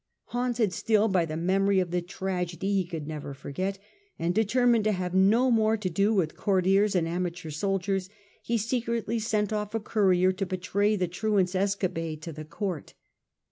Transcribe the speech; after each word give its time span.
Haunted 0.29 0.73
still 0.73 1.07
by 1.07 1.25
the 1.25 1.37
memory 1.37 1.79
of 1.79 1.91
the 1.91 2.01
tragedy 2.01 2.73
he 2.73 2.87
could 2.87 3.05
never 3.05 3.35
forget, 3.35 3.77
and 4.17 4.33
determined 4.33 4.83
to 4.85 4.91
have 4.93 5.13
no 5.13 5.51
more 5.51 5.77
to 5.77 5.91
do 5.91 6.11
with 6.11 6.35
courtiers 6.35 6.95
and 6.95 7.07
amateur 7.07 7.51
soldiers, 7.51 8.09
he 8.41 8.57
secretly 8.57 9.19
sent 9.19 9.53
off 9.53 9.75
a 9.75 9.79
courier 9.79 10.31
to 10.31 10.43
betray 10.47 10.95
the 10.95 11.07
truant's 11.07 11.53
escapade 11.53 12.19
to 12.23 12.33
the 12.33 12.45
Court. 12.45 12.95